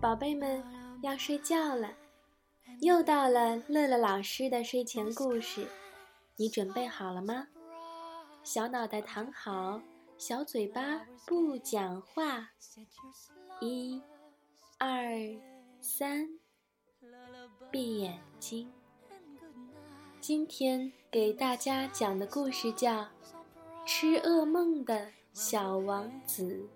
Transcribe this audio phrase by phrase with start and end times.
[0.00, 0.62] 宝贝们
[1.02, 1.92] 要睡觉了，
[2.80, 5.66] 又到了乐乐老师的睡前故事，
[6.36, 7.48] 你准备好了吗？
[8.44, 9.82] 小脑袋躺好，
[10.16, 12.50] 小嘴巴不讲话。
[13.60, 14.00] 一、
[14.78, 14.88] 二、
[15.80, 16.28] 三，
[17.72, 18.70] 闭眼睛。
[20.20, 23.02] 今天给大家讲的故事叫
[23.84, 26.68] 《吃噩梦的小王子》。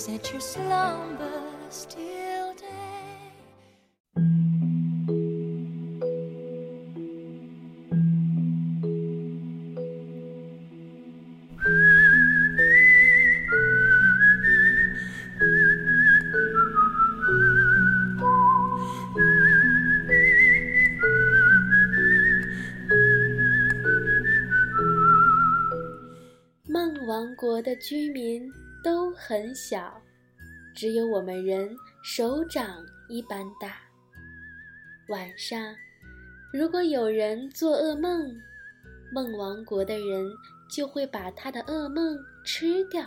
[0.00, 2.70] Set your slumbers till day
[27.06, 28.50] 王国的居民
[28.82, 30.00] 都很小，
[30.74, 33.78] 只有我们人手掌一般大。
[35.08, 35.74] 晚上，
[36.52, 38.40] 如果有人做噩梦，
[39.12, 40.30] 梦王国的人
[40.70, 43.04] 就会把他的噩梦吃掉。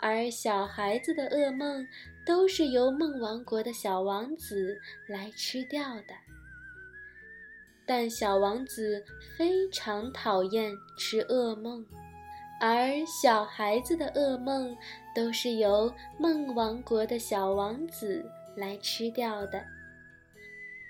[0.00, 1.86] 而小孩子的噩梦
[2.26, 6.14] 都是由梦王国的小王子来吃掉的。
[7.86, 9.04] 但小王子
[9.36, 11.86] 非常讨厌吃噩梦。
[12.66, 14.74] 而小孩子的噩梦
[15.14, 18.24] 都是由梦王国的小王子
[18.56, 19.62] 来吃掉的，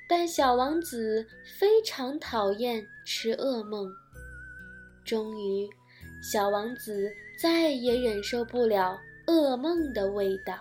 [0.08, 1.26] 但小王子
[1.58, 3.90] 非常讨厌吃噩梦。
[5.04, 5.68] 终于，
[6.22, 10.54] 小王子再也忍受不了噩梦的味道，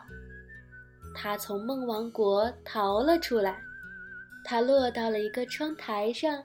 [1.13, 3.61] 他从梦王国逃了出来。
[4.43, 6.43] 他落到了一个窗台上，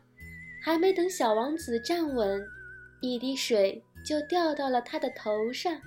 [0.62, 2.47] 还没等小王子站稳，
[3.01, 3.83] 一滴水。
[4.04, 5.78] 就掉到了他的头上。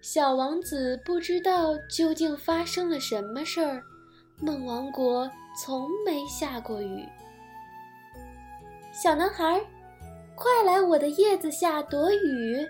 [0.00, 3.82] 小王子不知道究竟发生了什么事儿。
[4.38, 7.06] 梦王国从没下过雨。
[8.92, 9.60] 小男孩，
[10.34, 12.66] 快来我的叶子下躲雨！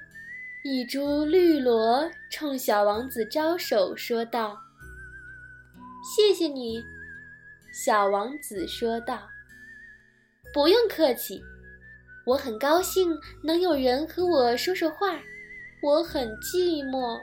[0.65, 4.59] 一株绿萝冲小王子招手说道
[6.05, 6.83] ：“谢谢你。”
[7.73, 9.23] 小王子说道
[10.53, 11.41] ：“不用客气。”
[12.27, 15.19] 我很高兴能有人和我说说话，
[15.83, 17.19] 我很寂寞。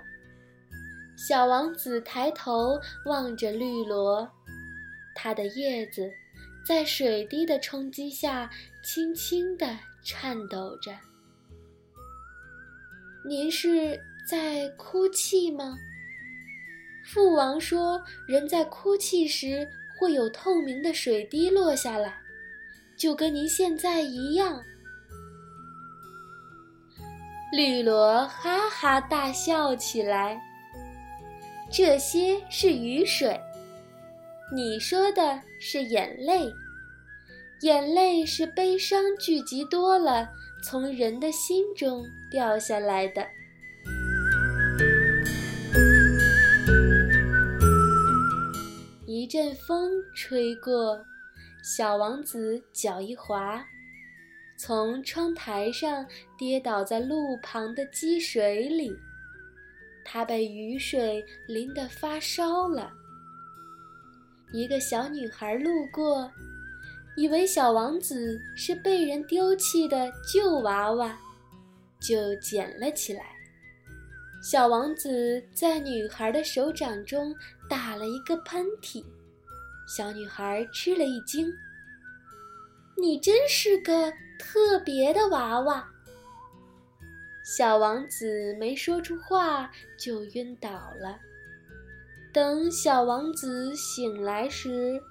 [1.16, 4.30] 小王子抬头望着绿萝，
[5.16, 6.12] 它的叶子
[6.66, 8.50] 在水滴的冲击下
[8.84, 10.92] 轻轻地颤抖着。
[13.28, 15.78] 您是在哭泣吗？
[17.06, 19.68] 父王说，人在哭泣时
[20.00, 22.20] 会有透明的水滴落下来，
[22.98, 24.62] 就跟您现在一样。
[27.52, 30.40] 绿萝哈哈大笑起来。
[31.72, 33.40] 这些是雨水，
[34.54, 36.52] 你说的是眼泪，
[37.62, 40.30] 眼泪是悲伤聚集多了
[40.64, 43.26] 从人的心中掉下来的。
[49.06, 50.98] 一阵风吹过，
[51.64, 53.66] 小王子脚一滑。
[54.58, 56.06] 从窗台上
[56.38, 58.92] 跌倒在路旁的积水里，
[60.04, 62.92] 他被雨水淋得发烧了。
[64.52, 66.32] 一个小女孩路过，
[67.16, 71.16] 以为小王子是被人丢弃的旧娃娃，
[72.00, 73.26] 就捡了起来。
[74.42, 77.36] 小王子在女孩的手掌中
[77.70, 79.04] 打了一个喷嚏，
[79.88, 81.52] 小女孩吃了一惊
[83.02, 85.84] ：“你真是个……”特别的娃娃，
[87.44, 91.20] 小王子没说出话就晕倒了。
[92.32, 95.02] 等小王子醒来时，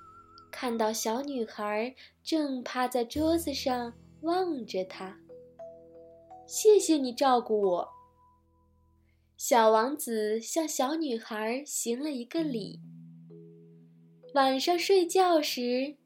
[0.53, 1.93] 看到小女孩
[2.23, 5.19] 正趴在桌子上望着他。
[6.47, 7.89] 谢谢你照顾我。
[9.37, 12.81] 小王子向小女孩行了一个礼。
[14.35, 15.97] 晚上睡觉时，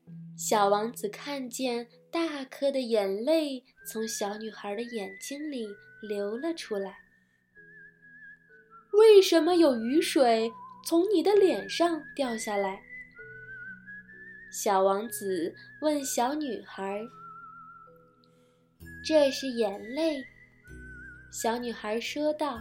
[0.43, 1.87] 小王子看见。
[2.11, 5.69] 大颗的眼泪从小女孩的眼睛里
[6.03, 6.99] 流了出来。
[8.95, 10.51] 为什么有雨水
[10.85, 12.81] 从你的脸上掉下来？
[14.51, 17.01] 小王子问小女孩。
[19.05, 20.21] 这是眼泪，
[21.31, 22.59] 小女孩说道。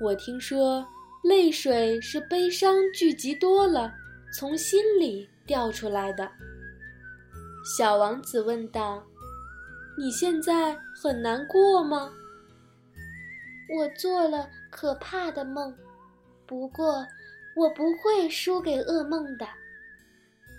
[0.00, 0.86] 我听说
[1.24, 3.92] 泪水是悲伤聚集多了
[4.32, 6.30] 从心里掉出来的。
[7.64, 9.02] 小王子问道
[9.98, 12.10] ：“你现在很难过吗？”
[13.78, 15.76] 我做了可怕的梦，
[16.46, 17.06] 不过
[17.56, 19.46] 我不会输给噩梦的。”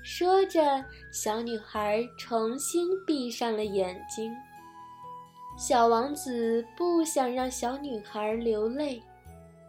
[0.04, 4.34] 说着，小女孩重新闭上了眼睛。
[5.58, 9.04] 小王子不想让小女孩流泪，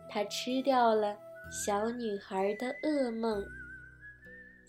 [0.09, 1.17] 他吃掉了
[1.51, 3.45] 小女孩的噩梦。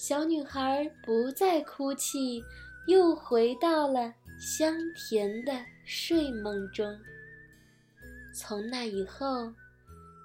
[0.06, 2.44] 小女孩不再哭泣，
[2.88, 5.54] 又回到了香甜的
[5.86, 6.86] 睡梦中。
[8.36, 9.50] 从那以后，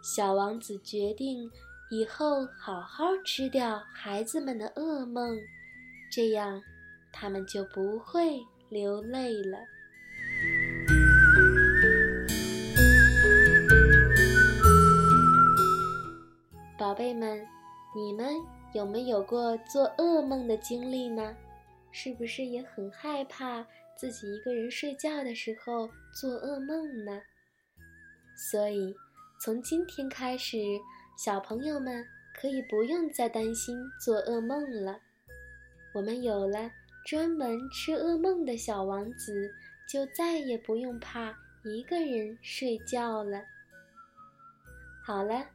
[0.03, 1.49] 小王子决定
[1.93, 5.39] 以后好好吃掉孩子们的噩梦，
[6.11, 6.61] 这样
[7.13, 8.41] 他们就不会
[8.71, 9.59] 流泪了。
[16.77, 17.47] 宝贝们，
[17.95, 18.27] 你们
[18.75, 21.37] 有没有过做噩梦的经历呢？
[21.91, 23.67] 是不是也很害怕
[23.97, 27.23] 自己一个人睡觉的时候做噩梦呢？
[28.37, 28.95] 所以，
[29.41, 30.59] 从今天开始，
[31.17, 32.07] 小朋友们
[32.39, 35.01] 可以不用再担心做噩梦了。
[35.95, 36.71] 我们有了
[37.07, 39.51] 专门吃噩梦的小王子，
[39.89, 41.35] 就再也不用怕
[41.65, 43.43] 一个人睡觉了。
[45.03, 45.47] 好了。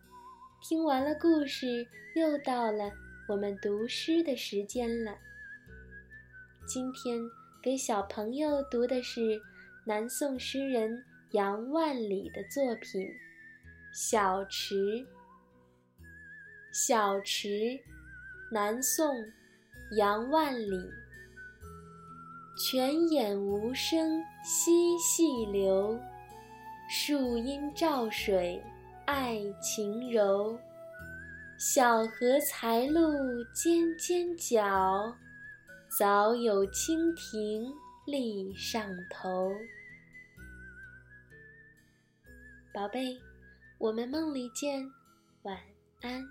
[0.63, 2.89] 听完了故事，又到了
[3.27, 5.13] 我们读诗的时间了。
[6.65, 7.19] 今天
[7.61, 9.41] 给小朋友读的是
[9.85, 13.01] 南宋诗人杨万里的作品
[13.93, 14.75] 《小池》。
[16.71, 17.77] 小池，
[18.49, 19.13] 南宋，
[19.97, 20.89] 杨万里。
[22.57, 25.99] 泉眼无声惜细流，
[26.89, 28.63] 树阴照水。
[29.13, 30.57] 爱晴柔，
[31.59, 35.15] 小荷才露尖尖角，
[35.99, 37.71] 早有蜻蜓
[38.07, 39.53] 立上头。
[42.73, 43.15] 宝贝，
[43.77, 44.83] 我们梦里见，
[45.43, 45.59] 晚
[46.01, 46.25] 安。